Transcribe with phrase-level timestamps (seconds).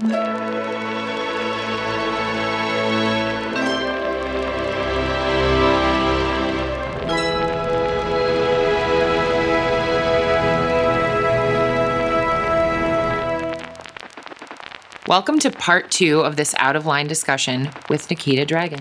[0.00, 0.18] Welcome
[15.40, 18.80] to part two of this out of line discussion with Nikita Dragun.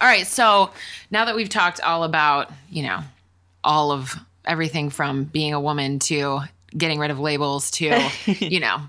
[0.00, 0.70] All right, so
[1.10, 3.00] now that we've talked all about, you know,
[3.62, 4.14] all of
[4.46, 6.40] everything from being a woman to
[6.74, 8.80] getting rid of labels to, you know,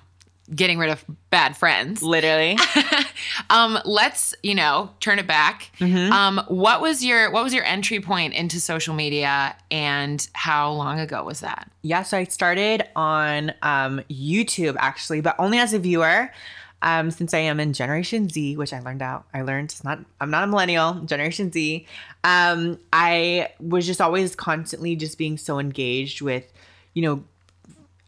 [0.54, 2.02] getting rid of bad friends.
[2.04, 2.58] Literally.
[3.50, 5.72] um, let's, you know, turn it back.
[6.12, 11.00] Um, what was your what was your entry point into social media and how long
[11.00, 11.72] ago was that?
[11.82, 16.32] Yeah, so I started on um, YouTube actually, but only as a viewer.
[16.84, 20.00] Um, since I am in Generation Z, which I learned out, I learned it's not.
[20.20, 20.96] I'm not a millennial.
[21.02, 21.86] Generation Z.
[22.24, 26.52] Um, I was just always constantly just being so engaged with,
[26.96, 27.24] you know,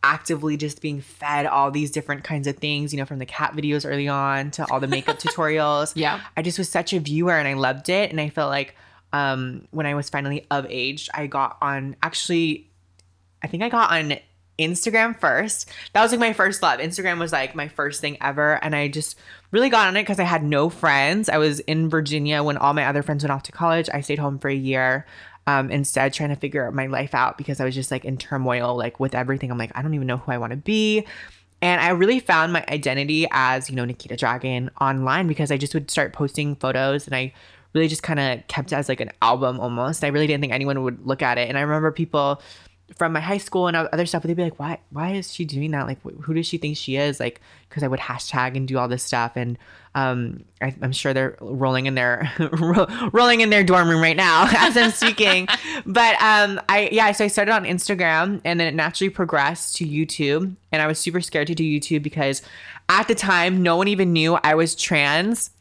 [0.04, 2.94] actively just being fed all these different kinds of things.
[2.94, 5.94] You know, from the cat videos early on to all the makeup tutorials.
[5.96, 6.22] Yeah.
[6.38, 8.76] I just was such a viewer and I loved it, and I felt like
[9.14, 12.70] um, when I was finally of age, I got on actually
[13.44, 14.18] I think I got on
[14.60, 15.70] Instagram first.
[15.94, 16.80] That was like my first love.
[16.80, 18.64] Instagram was like my first thing ever.
[18.64, 19.18] And I just
[19.52, 21.28] really got on it because I had no friends.
[21.28, 23.90] I was in Virginia when all my other friends went off to college.
[23.94, 25.06] I stayed home for a year.
[25.46, 28.78] Um, instead trying to figure my life out because I was just like in turmoil,
[28.78, 29.52] like with everything.
[29.52, 31.06] I'm like, I don't even know who I want to be.
[31.62, 35.74] And I really found my identity as, you know, Nikita Dragun online because I just
[35.74, 37.34] would start posting photos and I
[37.74, 40.04] really just kind of kept it as like an album almost.
[40.04, 41.50] I really didn't think anyone would look at it.
[41.50, 42.42] And I remember people
[42.96, 45.72] from my high school and other stuff, they'd be like, why, why is she doing
[45.72, 45.88] that?
[45.88, 47.20] Like, wh- who does she think she is?
[47.20, 49.34] Like, cause I would hashtag and do all this stuff.
[49.36, 49.58] And,
[49.96, 54.18] um, I, I'm sure they're rolling in their, ro- rolling in their dorm room right
[54.18, 55.48] now as I'm speaking.
[55.86, 59.88] but, um, I, yeah, so I started on Instagram and then it naturally progressed to
[59.88, 60.56] YouTube.
[60.72, 62.42] And I was super scared to do YouTube because
[62.90, 65.52] at the time, no one even knew I was trans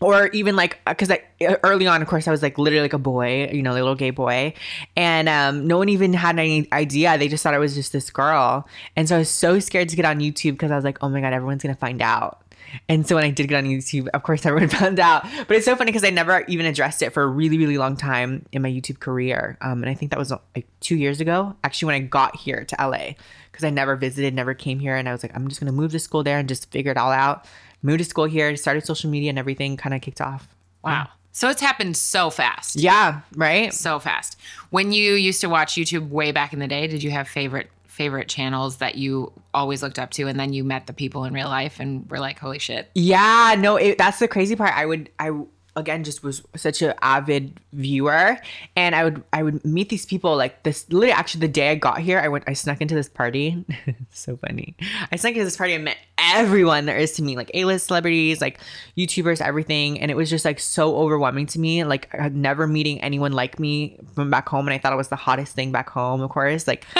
[0.00, 1.22] or even like because I
[1.62, 3.94] early on, of course, I was like literally like a boy, you know, a little
[3.94, 4.52] gay boy,
[4.96, 7.16] and um, no one even had any idea.
[7.16, 9.96] They just thought I was just this girl, and so I was so scared to
[9.96, 12.42] get on YouTube because I was like, oh my god, everyone's gonna find out.
[12.88, 15.24] And so when I did get on YouTube, of course, everyone found out.
[15.46, 17.96] But it's so funny because I never even addressed it for a really, really long
[17.96, 19.56] time in my YouTube career.
[19.60, 22.64] Um, and I think that was like two years ago, actually, when I got here
[22.64, 23.12] to LA,
[23.50, 25.92] because I never visited, never came here, and I was like, I'm just gonna move
[25.92, 27.46] to school there and just figure it all out
[27.82, 30.48] moved to school here, started social media and everything kind of kicked off.
[30.82, 31.08] Wow.
[31.32, 32.76] So it's happened so fast.
[32.76, 33.72] Yeah, right?
[33.74, 34.38] So fast.
[34.70, 37.70] When you used to watch YouTube way back in the day, did you have favorite
[37.86, 41.32] favorite channels that you always looked up to and then you met the people in
[41.32, 44.74] real life and were like, "Holy shit." Yeah, no, it, that's the crazy part.
[44.74, 45.30] I would I
[45.76, 48.38] again just was such an avid viewer
[48.74, 51.74] and I would I would meet these people like this literally actually the day I
[51.74, 53.64] got here I went I snuck into this party
[54.10, 54.74] so funny
[55.12, 55.98] I snuck into this party and met
[56.36, 58.60] everyone there is to me like A-list celebrities like
[58.96, 60.00] YouTubers everything.
[60.00, 63.32] And it was just like so overwhelming to me like I had never meeting anyone
[63.32, 64.66] like me from back home.
[64.66, 66.84] And I thought it was the hottest thing back home of course like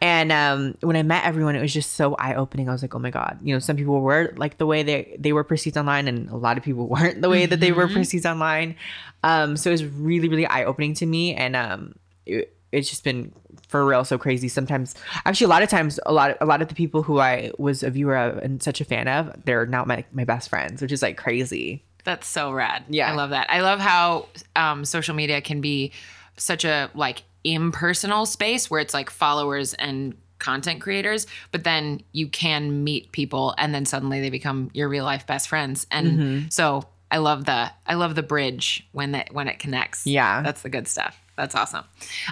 [0.00, 2.68] and um, when I met everyone, it was just so eye opening.
[2.68, 5.16] I was like, oh my god, you know, some people were like the way they
[5.18, 7.88] they were perceived online, and a lot of people weren't the way that they were
[7.88, 8.76] perceived online.
[9.22, 11.94] Um, so it was really really eye opening to me, and um,
[12.26, 13.32] it, it's just been
[13.68, 14.48] for real so crazy.
[14.48, 14.94] Sometimes,
[15.24, 17.50] actually, a lot of times, a lot of, a lot of the people who I
[17.58, 20.80] was a viewer of and such a fan of, they're now my my best friends,
[20.82, 21.82] which is like crazy.
[22.04, 22.84] That's so rad.
[22.88, 23.10] Yeah.
[23.10, 23.48] I love that.
[23.50, 25.90] I love how um, social media can be
[26.36, 32.28] such a like impersonal space where it's like followers and content creators, but then you
[32.28, 35.86] can meet people and then suddenly they become your real life best friends.
[35.90, 36.48] And Mm-hmm.
[36.50, 40.06] so I love the I love the bridge when that when it connects.
[40.06, 40.42] Yeah.
[40.42, 41.18] That's the good stuff.
[41.36, 41.84] That's awesome.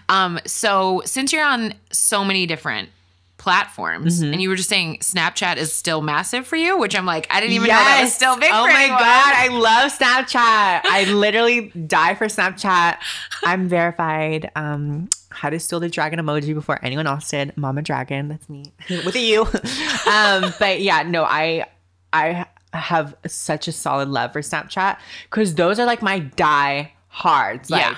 [0.08, 2.88] Um, so since you're on so many different
[3.36, 4.32] platforms Mm-hmm.
[4.32, 7.40] and you were just saying Snapchat is still massive for you, which I'm like, I
[7.40, 8.98] didn't even know that was still big Oh my anyone.
[8.98, 10.80] god, I love Snapchat.
[10.90, 12.96] I literally die for Snapchat.
[13.44, 14.50] I'm verified.
[14.56, 17.54] Um, how to steal the dragon emoji before anyone else did.
[17.56, 18.72] Mama Dragun, that's me
[19.04, 19.42] with a U.
[20.10, 21.66] um, but yeah, no, I
[22.12, 24.96] I have such a solid love for Snapchat
[25.28, 27.68] because those are like my die hards.
[27.68, 27.96] Like, Yeah.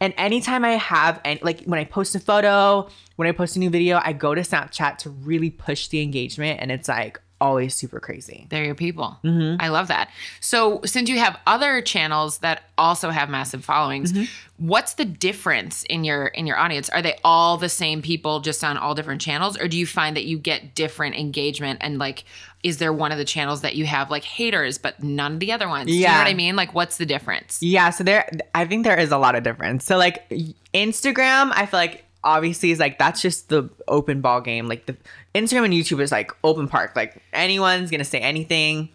[0.00, 3.58] And anytime I have, and like when I post a photo, when I post a
[3.58, 7.74] new video, I go to Snapchat to really push the engagement, and it's like always
[7.74, 8.46] super crazy.
[8.48, 9.18] They're your people.
[9.22, 9.60] Mm-hmm.
[9.60, 10.10] I love that.
[10.40, 14.66] So, since you have other channels that also have massive followings, Mm-hmm.
[14.66, 16.88] what's the difference in your in your audience?
[16.88, 20.16] Are they all the same people just on all different channels or do you find
[20.16, 22.24] that you get different engagement and like
[22.66, 25.52] is there one of the channels that you have like haters but none of the
[25.52, 25.86] other ones?
[25.86, 26.18] Do you know Yeah.
[26.18, 26.56] what I mean?
[26.56, 27.58] Like what's the difference?
[27.62, 29.84] Yeah, so there I think there is a lot of difference.
[29.84, 30.28] So like
[30.74, 34.66] Instagram, I feel like obviously is like that's just the open ball game.
[34.66, 34.96] Like the
[35.34, 36.94] Instagram and YouTube is like open park.
[36.96, 38.88] Like anyone's gonna say anything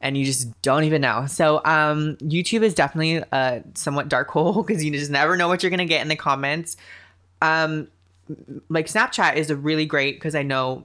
[0.00, 1.26] and you just don't even know.
[1.26, 5.62] So um YouTube is definitely a somewhat dark hole because you just never know what
[5.62, 6.78] you're gonna get in the comments.
[7.42, 7.88] Um
[8.68, 10.84] like Snapchat is a really great because I know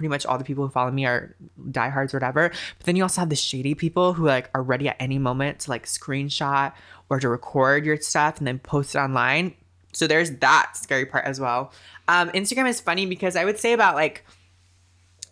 [0.00, 1.36] pretty much all the people who follow me are
[1.70, 2.48] diehards or whatever.
[2.48, 5.58] But then you also have the shady people who like are ready at any moment
[5.60, 6.72] to like screenshot
[7.10, 9.52] or to record your stuff and then post it online.
[9.92, 11.74] So there's that scary part as well.
[12.08, 14.24] Um, Instagram is funny because I would say about like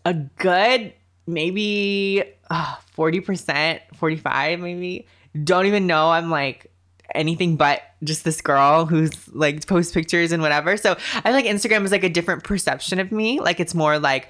[0.04, 0.92] a good
[1.26, 5.06] maybe uh, 40%, 45 maybe.
[5.44, 6.70] Don't even know I'm like
[7.14, 10.76] anything but just this girl who's like post pictures and whatever.
[10.76, 13.40] So I feel like Instagram is like a different perception of me.
[13.40, 14.28] Like it's more like,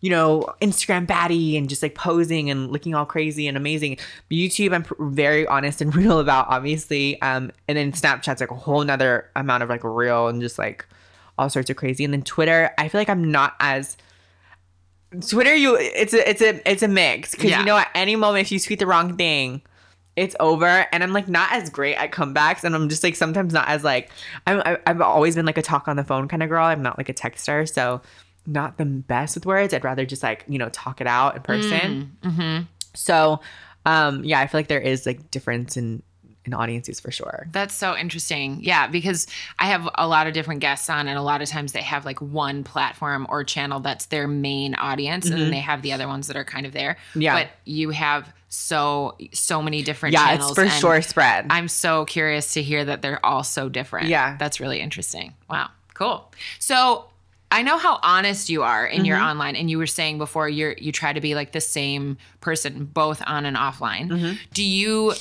[0.00, 3.98] you know, Instagram baddie and just like posing and looking all crazy and amazing.
[4.30, 7.20] YouTube, I'm very honest and real about, obviously.
[7.22, 10.86] Um, and then Snapchat's like a whole nother amount of like real and just like
[11.36, 12.04] all sorts of crazy.
[12.04, 13.96] And then Twitter, I feel like I'm not as
[15.28, 15.54] Twitter.
[15.54, 17.60] You, it's a, it's a, it's a mix because Yeah.
[17.60, 19.62] you know at any moment if you tweet the wrong thing,
[20.16, 20.86] it's over.
[20.92, 23.84] And I'm like not as great at comebacks, and I'm just like sometimes not as
[23.84, 24.10] like
[24.46, 24.78] I'm.
[24.86, 26.64] I've always been like a talk on the phone kind of girl.
[26.66, 28.00] I'm not like a texter, so
[28.48, 29.72] not the best with words.
[29.74, 32.16] I'd rather just like you know talk it out in person.
[32.22, 32.62] Mm-hmm.
[32.94, 33.40] So,
[33.86, 36.02] um, yeah, I feel like there is like difference in
[36.44, 37.46] in audiences for sure.
[37.52, 38.60] That's so interesting.
[38.62, 39.26] Yeah, because
[39.58, 42.04] I have a lot of different guests on, and a lot of times they have
[42.04, 46.08] like one platform or channel that's their main audience, and then they have the other
[46.08, 46.96] ones that are kind of there.
[47.10, 47.22] Mm-hmm.
[47.22, 47.34] Yeah.
[47.42, 50.58] But you have so so many different Yeah, channels.
[50.58, 51.46] it's for sure spread.
[51.50, 54.08] I'm so curious to hear that they're all so different.
[54.08, 54.36] Yeah.
[54.38, 55.34] That's really interesting.
[55.50, 55.68] Wow.
[55.92, 56.30] Cool.
[56.58, 57.04] So
[57.50, 59.04] I know how honest you are in Mm-hmm.
[59.06, 62.18] your online, and you were saying before you're you try to be like the same
[62.40, 64.08] person both on and offline.
[64.08, 64.32] Mm-hmm.
[64.52, 65.14] Do you?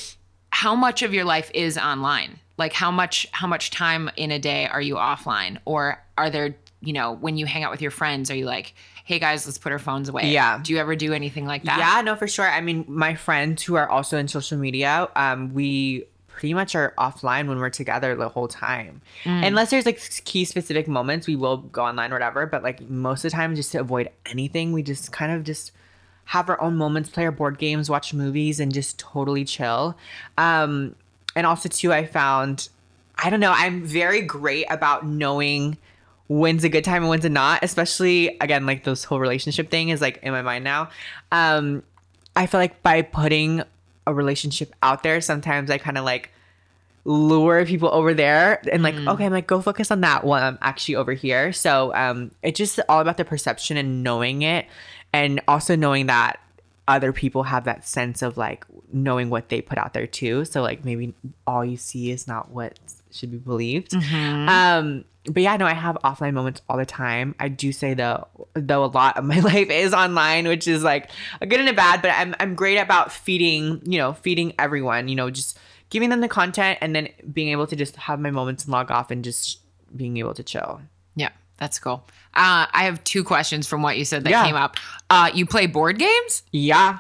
[0.51, 2.39] How much of your life is online?
[2.57, 6.55] Like how much how much time in a day are you offline, or are there
[6.81, 8.73] you know when you hang out with your friends, are you like,
[9.05, 10.31] hey guys, let's put our phones away?
[10.31, 10.59] Yeah.
[10.61, 11.77] Do you ever do anything like that?
[11.77, 12.49] Yeah, no, for sure.
[12.49, 16.05] I mean, my friends who are also in social media, um, we
[16.37, 19.01] pretty much are offline when we're together the whole time.
[19.43, 22.45] Unless there's like key specific moments, we will go online or whatever.
[22.45, 25.71] But like most of the time, just to avoid anything, we just kind of just
[26.25, 29.97] have our own moments, play our board games, watch movies, and just totally chill.
[30.37, 30.95] Um,
[31.35, 32.69] and also too, I found,
[33.15, 35.77] I don't know, I'm very great about knowing
[36.27, 39.87] when's a good time and when's a not especially again like this whole relationship thing
[39.87, 40.89] is like in my mind now
[41.31, 41.81] um
[42.35, 43.63] i feel like by putting
[44.07, 46.31] a relationship out there sometimes i kind of like
[47.07, 50.57] lure people over there and like okay i'm like go focus on that one i'm
[50.61, 51.53] actually over here.
[51.53, 54.65] So um it's just all about the perception and knowing it
[55.13, 56.39] and also knowing that
[56.85, 60.43] other people have that sense of like knowing what they put out there too.
[60.43, 61.13] So like maybe
[61.45, 62.77] all you see is not what
[63.11, 67.47] should be believed um but yeah no i have offline moments all the time i
[67.47, 71.09] do say though though a lot of my life is online which is like
[71.41, 75.07] a good and a bad but i'm, I'm great about feeding you know feeding everyone
[75.07, 75.57] you know just
[75.89, 78.91] giving them the content and then being able to just have my moments and log
[78.91, 79.59] off and just
[79.95, 80.81] being able to chill
[81.15, 82.05] Yeah, that's cool.
[82.35, 84.43] Uh, I have two questions from what you said that Yeah.
[84.45, 84.75] came up.
[85.09, 86.43] Uh, you play board games?
[86.51, 86.99] Yeah.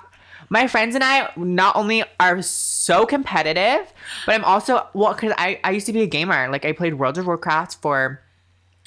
[0.49, 3.91] My friends and I not only are so competitive,
[4.25, 6.49] but I'm also well because I, I used to be a gamer.
[6.49, 8.21] Like I played World of Warcraft for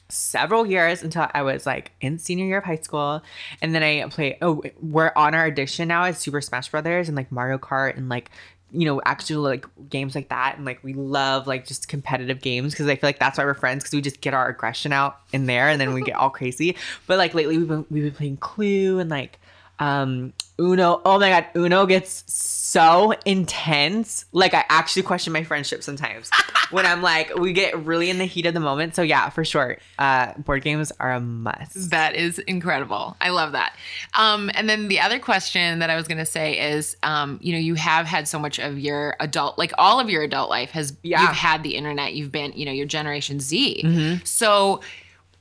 [0.08, 3.22] several years until I was like in senior year of high school.
[3.60, 7.16] And then I play oh we're on our addiction now is Super Smash Brothers and
[7.16, 8.30] like Mario Kart and like
[8.72, 12.72] you know actual like games like that and like we love like just competitive games
[12.72, 15.18] because I feel like that's why we're friends because we just get our aggression out
[15.32, 16.76] in there and then we get all crazy.
[17.06, 19.38] But like lately we've been we've been playing Clue and like
[19.80, 21.00] um Uno.
[21.06, 24.26] Oh my god, Uno gets so intense.
[24.30, 26.30] Like I actually question my friendship sometimes
[26.70, 28.94] when I'm like we get really in the heat of the moment.
[28.94, 29.78] So yeah, for sure.
[29.98, 31.90] Uh board games are a must.
[31.90, 33.16] That is incredible.
[33.22, 33.74] I love that.
[34.18, 37.52] Um, and then the other question that I was going to say is, um, you
[37.52, 40.70] know, you have had so much of your adult, like all of your adult life
[40.72, 41.22] has, Yeah.
[41.22, 44.20] you've had the internet, you've been, you know, your Generation Z.
[44.24, 44.80] So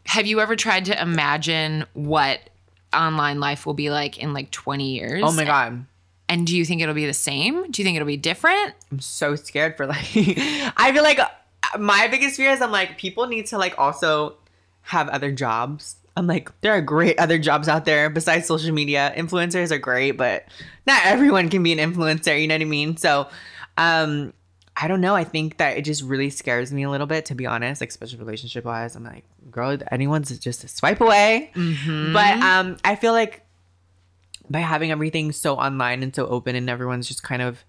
[0.06, 2.40] have you ever tried to imagine what
[2.94, 5.24] online life will be like in like 20 years?
[5.26, 5.86] Oh my god.
[6.28, 7.72] And do you think it'll be the same?
[7.72, 8.74] Do you think it'll be different?
[8.92, 11.28] I'm so scared for like I feel like uh,
[11.80, 14.36] my biggest fear is I'm like people need to like also
[14.84, 15.96] have other jobs.
[16.16, 19.14] I'm like there are great other jobs out there besides social media.
[19.16, 20.46] Influencers are great, but
[20.86, 22.98] not everyone can be an influencer, you know what I mean?
[22.98, 23.28] So
[23.78, 24.34] um
[24.82, 25.16] I don't know.
[25.16, 27.90] I think that it just really scares me a little bit, to be honest, like
[27.90, 28.96] especially relationship wise.
[28.96, 31.52] I'm like, girl, anyone's just a swipe away.
[32.14, 33.46] But um, I feel like
[34.50, 37.64] by having everything so online and so open and everyone's just kind of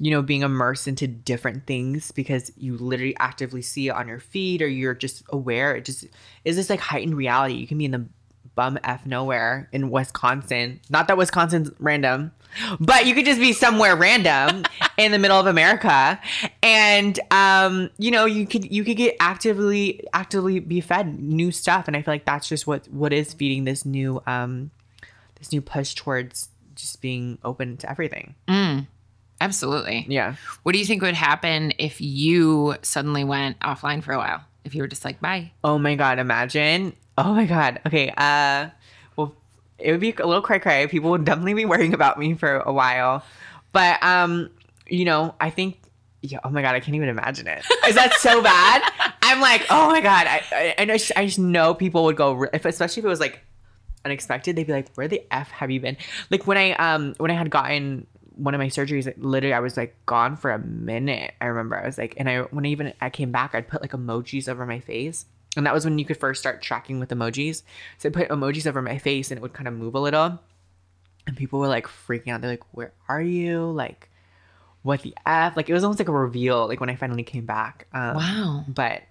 [0.00, 4.18] you know, being immersed into different things because you literally actively see it on your
[4.18, 5.76] feed or you're just aware.
[5.76, 6.06] It just
[6.42, 7.52] is this like heightened reality.
[7.54, 8.06] You can be in the
[8.54, 10.80] bum f nowhere in Wisconsin.
[10.90, 12.32] Not that Wisconsin's random,
[12.78, 14.64] but you could just be somewhere random
[14.98, 16.20] in the middle of America,
[16.62, 21.88] and um, you know, you could you could get actively actively be fed new stuff,
[21.88, 24.70] and I feel like that's just what what is feeding this new um
[25.38, 28.34] this new push towards just being open to everything.
[29.40, 30.04] Absolutely.
[30.08, 30.34] Yeah.
[30.62, 34.44] What do you think would happen if you suddenly went offline for a while?
[34.64, 35.52] If you were just like, bye.
[35.64, 36.94] Oh my god, imagine.
[37.16, 37.80] Oh my god.
[37.86, 38.12] Okay.
[38.16, 38.70] Uh
[39.16, 39.34] well
[39.78, 40.86] it would be a little cry cry.
[40.86, 43.24] People would definitely be worrying about me for a while.
[43.72, 44.50] But um,
[44.88, 45.78] you know, I think
[46.22, 47.64] yeah, oh my god, I can't even imagine it.
[47.86, 49.14] Is that so bad?
[49.22, 52.16] I'm like, oh my god, I I, and I, just, I just know people would
[52.16, 53.40] go, if especially if it was like
[54.04, 54.56] unexpected.
[54.56, 55.96] They'd be like, where the f have you been?
[56.30, 58.06] Like when I um when I had gotten
[58.42, 61.34] one of my surgeries, like, literally I was like gone for a minute.
[61.40, 63.80] I remember I was like, and I when I even I came back, I'd put
[63.82, 65.26] like emojis over my face.
[65.56, 67.62] And that was when you could first start tracking with emojis.
[67.98, 70.38] So I put emojis over my face and it would kind of move a little.
[71.26, 72.40] And people were like freaking out.
[72.40, 73.70] They're like, Where are you?
[73.70, 74.08] Like,
[74.82, 75.56] what the F?
[75.56, 77.86] Like, it was almost like a reveal, like when I finally came back.
[77.92, 78.64] Um, Wow.
[78.68, 79.02] But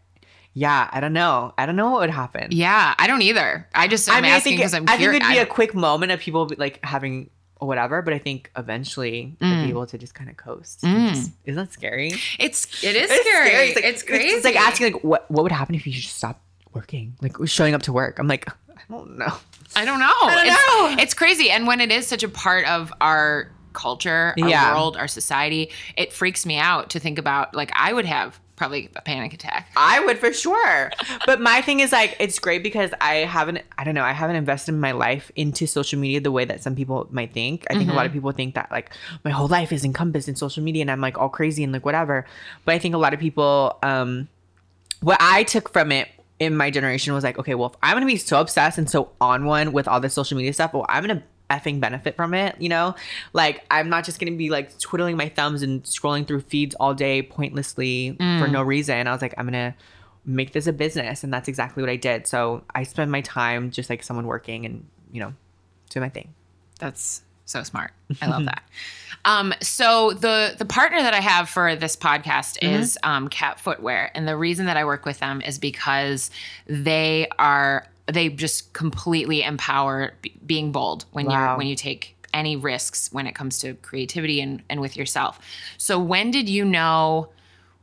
[0.54, 1.54] yeah, I don't know.
[1.58, 2.48] I don't know what would happen.
[2.52, 3.68] Yeah, I don't either.
[3.76, 6.12] I just I'm I mean, asking because I'm I think it'd be a quick moment
[6.12, 9.64] of people like having whatever, but I think eventually Mm.
[9.66, 10.82] be able to just kind of coast.
[10.82, 11.10] Mm.
[11.10, 12.14] Just- isn't that scary?
[12.40, 13.50] it's it is It's scary.
[13.50, 14.28] It's, like, It's crazy.
[14.36, 16.42] It's like asking like what what would happen if you just stopped
[16.74, 18.20] working, like showing up to work.
[18.20, 19.34] I'm like, I don't know.
[19.76, 20.06] I don't know.
[20.22, 21.04] I don't it's, know.
[21.04, 21.50] it's crazy.
[21.52, 24.74] And when it is such a part of our culture, our Yeah.
[24.74, 28.90] world, our society, it freaks me out to think about like I would have probably
[28.96, 29.72] a panic attack.
[29.76, 30.92] I would for sure.
[31.26, 34.36] but my thing is like it's great because I haven't I don't know, I haven't
[34.36, 37.66] invested my life into social media the way that some people might think.
[37.72, 38.06] I think a lot Mm-hmm.
[38.08, 38.92] of people think that like
[39.24, 41.86] my whole life is encompassed in social media and I'm like all crazy and like
[41.86, 42.26] whatever.
[42.66, 44.28] But I think a lot of people um
[45.02, 48.06] what I took from it in my generation was like, okay, well, if I'm gonna
[48.06, 51.04] be so obsessed and so on one with all this social media stuff, well, I'm
[51.06, 52.96] gonna effing benefit from it, you know?
[53.34, 56.94] Like, I'm not just gonna be like twiddling my thumbs and scrolling through feeds all
[56.94, 59.08] day pointlessly for no reason.
[59.08, 59.76] I was like, I'm gonna
[60.26, 62.28] make this a business, and that's exactly what I did.
[62.28, 65.34] So I spend my time just like someone working and, you know,
[65.90, 66.34] doing my thing.
[66.80, 67.92] That's so smart.
[68.22, 68.64] I love that.
[69.26, 72.76] Um, so the the partner that I have for this podcast Mm-hmm.
[72.76, 76.30] is um, Cat Footwear, and the reason that I work with them is because
[76.68, 81.50] they are they just completely empower b- being bold when Wow.
[81.50, 85.40] you're when you take any risks when it comes to creativity and and with yourself.
[85.78, 87.30] So when did you know?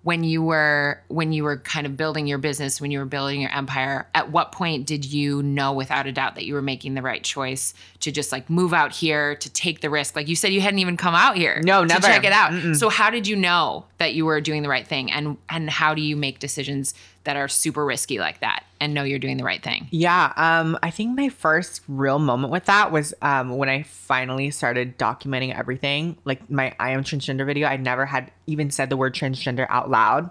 [0.02, 3.40] when you were when you were kind of building your business when you were building
[3.40, 6.94] your empire at what point did you know without a doubt that you were making
[6.94, 10.36] the right choice to just like move out here to take the risk like you
[10.36, 12.06] said you hadn't even come out here No, to never.
[12.06, 12.76] check it out Mm-mm.
[12.76, 15.92] so how did you know that you were doing the right thing and and how
[15.92, 16.94] do you make decisions
[17.26, 20.78] that are super risky like that and know you're doing the right thing Yeah, um,
[20.82, 25.56] I think my first real moment with that was um, when I finally started documenting
[25.56, 26.16] everything.
[26.24, 29.90] Like my I am transgender video, I never had even said the word transgender out
[29.90, 30.30] loud.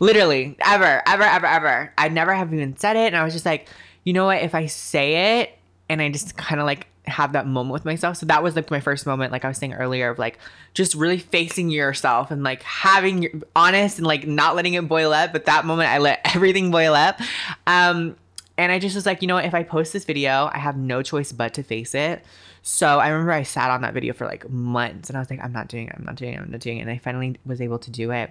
[0.00, 1.92] Literally, ever, ever, ever, ever.
[1.96, 3.06] I never have even said it.
[3.06, 3.68] And I was just like,
[4.04, 4.42] you know what?
[4.42, 5.58] If I say it
[5.88, 8.16] and I just kind of like have that moment with myself.
[8.16, 10.38] So that was like my first moment, like I was saying earlier, of like
[10.72, 15.12] just really facing yourself and like having your honest and like not letting it boil
[15.12, 15.32] up.
[15.32, 17.20] But that moment I let everything boil up.
[17.66, 18.16] Um,
[18.56, 19.44] and I just was like, you know what?
[19.44, 22.24] If I post this video, I have no choice but to face it.
[22.62, 25.42] So I remember I sat on that video for like months and I was like,
[25.42, 25.94] I'm not doing it.
[25.96, 26.40] I'm not doing it.
[26.40, 26.82] I'm not doing it.
[26.82, 28.30] And I finally was able to do it.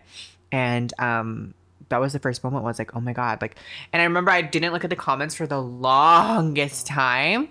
[0.52, 1.54] And um,
[1.90, 3.42] that was the first moment was like, oh my God.
[3.42, 3.58] Like,
[3.92, 7.50] and I remember I didn't look at the comments for the longest time.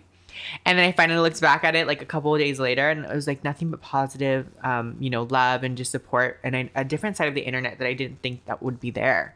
[0.65, 3.05] And then I finally looked back at it like a couple of days later, and
[3.05, 6.85] it was like nothing but positive, um, you know, love and just support, and a
[6.85, 9.35] different side of the internet that I didn't think that would be there.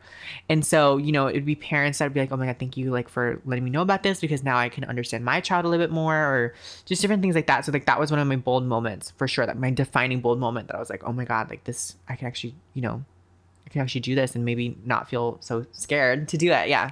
[0.49, 2.91] And so, you know, it'd be parents that'd be like, "Oh my god, thank you
[2.91, 5.69] like for letting me know about this because now I can understand my child a
[5.69, 7.65] little bit more," or just different things like that.
[7.65, 9.47] So like that was one of my bold moments for sure.
[9.47, 12.17] That my defining bold moment that I was like, "Oh my god, like this, I
[12.17, 13.05] can actually, you know,
[13.67, 16.91] I can actually do this and maybe not feel so scared to do it." Yeah.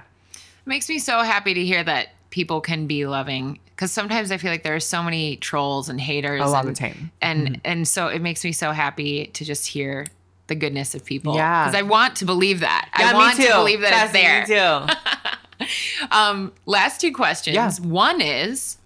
[0.65, 4.49] Makes me so happy to hear that people can be loving because sometimes I feel
[4.49, 7.11] like there are so many trolls and haters A lot and, of the time.
[7.21, 10.07] and and so it makes me so happy to just hear
[10.47, 11.35] the goodness of people.
[11.35, 11.65] Yeah.
[11.65, 12.89] because I want to believe that.
[12.91, 14.87] I want to believe that Trust it's there.
[14.87, 15.67] Me too.
[16.11, 17.55] Um, last two questions.
[17.55, 17.71] Yeah.
[17.87, 18.77] One is,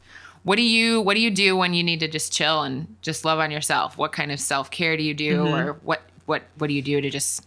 [0.43, 3.25] what do you what do you do when you need to just chill and just
[3.25, 3.97] love on yourself?
[3.97, 5.55] What kind of self care do you do, Mm-hmm.
[5.69, 7.45] or what what what do you do to just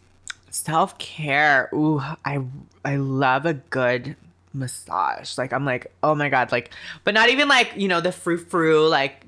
[0.50, 1.68] Self care.
[1.72, 2.40] Ooh, I
[2.84, 4.16] I love a good
[4.52, 5.38] massage.
[5.38, 6.70] Like I'm like, oh my god, like,
[7.04, 9.24] but not even like you know the frou frou like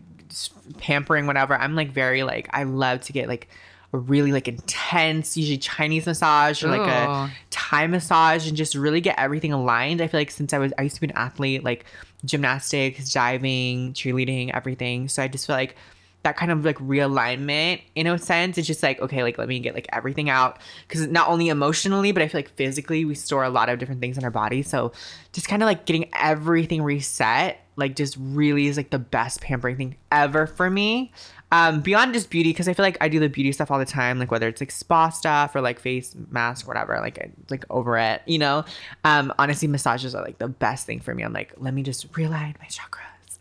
[0.78, 1.54] pampering whatever.
[1.54, 3.48] I'm like very like I love to get like
[3.92, 9.00] a really like intense, usually Chinese massage or like a Thai massage and just really
[9.00, 10.00] get everything aligned.
[10.00, 11.84] I feel like since I was I used to be an athlete, like
[12.24, 15.08] gymnastics, diving, cheerleading, everything.
[15.08, 15.76] So I just feel like
[16.22, 18.58] that kind of like realignment in a sense.
[18.58, 20.58] It's just like okay like let me get like everything out.
[20.86, 24.00] Because not only emotionally but i feel like physically we store a lot of different
[24.00, 24.62] things in our body.
[24.62, 24.92] So
[25.32, 29.76] just kind of like getting everything reset like just really is like the best pampering
[29.76, 31.12] thing ever for me.
[31.50, 33.84] Um beyond just beauty because i feel like i do the beauty stuff all the
[33.84, 37.64] time like whether it's like spa stuff or like face mask whatever like i like
[37.68, 38.64] over it you know?
[39.04, 41.22] Um honestly massages are like the best thing for me.
[41.22, 42.68] I'm like let me just realign my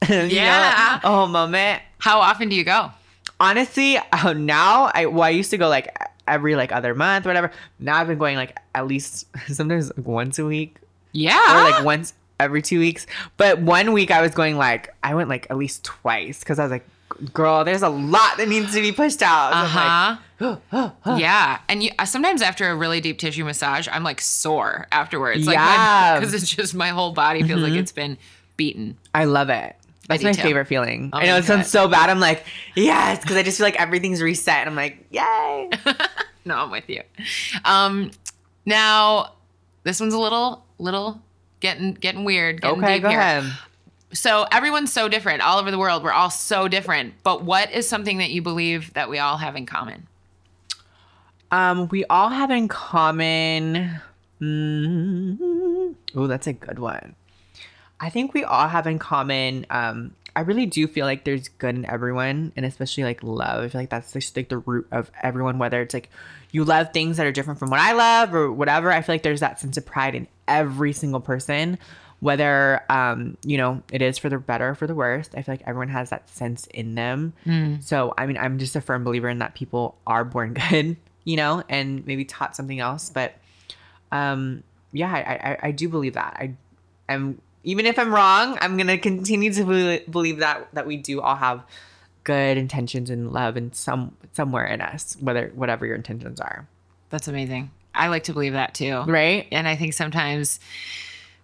[0.10, 1.00] You know, Yeah.
[1.04, 2.92] a whole moment How often do you go?
[3.40, 5.88] honestly uh, now i well i used to go like
[6.28, 10.38] every like other month whatever now i've been going like at least sometimes like once
[10.38, 10.76] a week
[11.12, 11.40] Yeah.
[11.66, 15.28] or like once every two weeks but one week i was going like i went
[15.28, 16.86] like at least twice because i was like
[17.34, 20.92] girl there's a lot that needs to be pushed out So Uh I'm huh.
[21.06, 24.88] like, yeah, and you, uh, sometimes after a really deep tissue massage, I'm like sore
[24.92, 25.46] afterwards.
[25.46, 26.20] Like Yeah.
[26.20, 28.18] because it's just my whole body feels like it's been
[28.58, 28.98] beaten.
[29.14, 29.76] i love it
[30.12, 30.42] that's my too.
[30.42, 33.58] favorite feeling Oh i know it sounds so bad i'm like yes because i just
[33.58, 35.70] feel like everything's reset and i'm like yay
[36.46, 37.02] No, I'm with you.
[37.66, 38.12] Um,
[38.66, 39.34] now
[39.84, 41.22] this one's a little, little
[41.60, 42.62] getting getting weird.
[42.62, 43.20] Getting okay go here.
[43.20, 43.52] ahead
[44.14, 46.04] So everyone's so different all over the world.
[46.04, 47.14] We're all so different.
[47.24, 50.08] But what is something that you believe that we all have in common?
[51.52, 54.00] Um, we all have in common.
[54.42, 57.16] Mm, oh, that's a good one.
[58.02, 59.68] I think we all have in common.
[59.70, 63.64] Um, I really do feel like there's good in everyone, and especially like love.
[63.64, 65.60] I feel like that's just like the root of everyone.
[65.60, 66.10] Whether it's like
[66.50, 69.24] you love things that are different from what I love or whatever, I feel like
[69.24, 71.78] there's that sense of pride in every single person.
[72.22, 75.34] Whether um, you know, it is for the better or for the worst.
[75.36, 77.34] I feel like everyone has that sense in them.
[77.82, 81.36] So I mean, I'm just a firm believer in that people are born good, you
[81.36, 83.10] know, and maybe taught something else.
[83.10, 83.36] But
[84.12, 86.38] um, yeah, I, I, I do believe that.
[86.40, 86.56] I
[87.10, 91.36] am even if I'm wrong, I'm gonna continue to believe that that we do all
[91.36, 91.64] have
[92.24, 96.68] good intentions and love and some somewhere in us, whether whatever your intentions are,
[97.10, 97.72] That's amazing.
[97.94, 99.02] I like to believe that too.
[99.08, 99.48] right?
[99.52, 100.60] And I think sometimes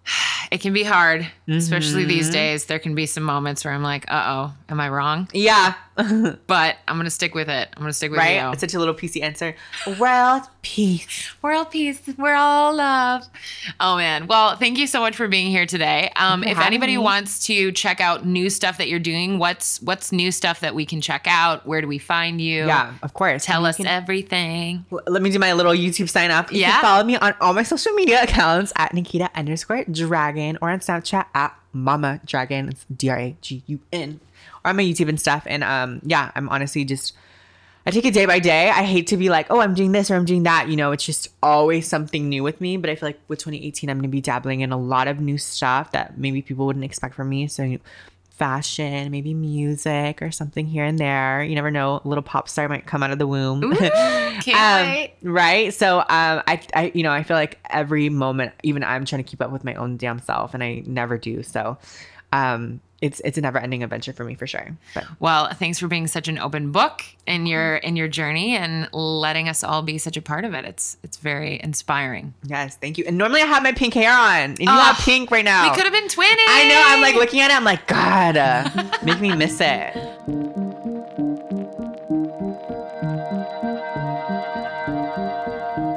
[0.50, 2.08] it can be hard, especially Mm-hmm.
[2.08, 2.66] these days.
[2.66, 5.28] There can be some moments where I'm like, uh oh, am I wrong?
[5.32, 5.74] Yeah,
[6.46, 7.68] But I'm going to stick with it.
[7.76, 8.40] I'm going to stick with right.
[8.42, 8.50] you.
[8.52, 9.54] It's such a little PC answer.
[9.98, 11.30] World peace.
[11.42, 12.00] World peace.
[12.16, 13.24] We're all love.
[13.80, 14.26] Oh man.
[14.26, 16.10] Well, thank you so much for being here today.
[16.16, 16.98] Um, if anybody me.
[16.98, 20.86] wants to check out new stuff that you're doing, what's what's new stuff that we
[20.86, 21.66] can check out?
[21.66, 22.66] Where do we find you?
[22.66, 23.44] Yeah, of course.
[23.44, 24.84] Tell You us can- everything.
[25.06, 26.52] Let me do my little YouTube sign up.
[26.52, 26.72] You Yeah.
[26.72, 30.78] can follow me on all my social media accounts at Nikita underscore dragun or on
[30.80, 32.70] Snapchat at Mama Dragun.
[32.70, 34.20] It's D R A G U N.
[34.64, 35.44] Or on my YouTube and stuff.
[35.46, 37.14] And um, yeah, I'm honestly just
[37.86, 38.68] I take it day by day.
[38.68, 40.68] I hate to be like, oh, I'm doing this or I'm doing that.
[40.68, 42.76] You know, it's just always something new with me.
[42.76, 45.38] But I feel like with 2018, I'm gonna be dabbling in a lot of new
[45.38, 47.46] stuff that maybe people wouldn't expect from me.
[47.46, 47.78] So
[48.28, 51.42] fashion, maybe music or something here and there.
[51.42, 52.00] You never know.
[52.04, 53.74] A little pop star might come out of the womb.
[53.76, 56.06] Can't Um, right so um
[56.46, 59.50] I, I you know i feel like every moment even i'm trying to keep up
[59.50, 61.76] with my own damn self and i never do so
[62.32, 65.86] um it's it's a never ending adventure for me for sure but Well, thanks for
[65.86, 69.98] being such an open book in your in your journey and letting us all be
[69.98, 70.64] such a part of it.
[70.64, 72.34] It's it's very inspiring.
[72.44, 74.96] yes thank you and normally i have my pink hair on and you Oh, have
[74.98, 76.44] pink right now We could have been twinning.
[76.48, 78.68] i know i'm like looking at it i'm like god uh,
[79.04, 79.94] make me miss it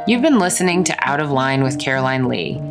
[0.08, 2.62] You've been listening to Out of Line with Caroline Lee.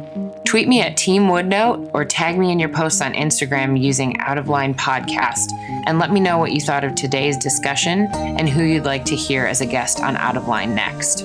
[0.50, 4.36] Tweet me at Team Woodnote or tag me in your posts on Instagram using Out
[4.36, 5.52] of Line Podcast
[5.86, 9.14] and let me know what you thought of today's discussion and who you'd like to
[9.14, 11.18] hear as a guest on Out of Line next.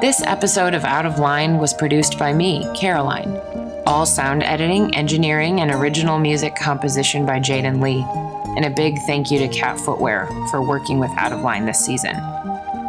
[0.00, 3.40] This episode of Out of Line was produced by me, Caroline.
[3.86, 8.04] All sound editing, engineering, and original music composition by Jaden Lee.
[8.56, 11.78] And a big thank you to Cat Footwear for working with Out of Line this
[11.78, 12.16] season.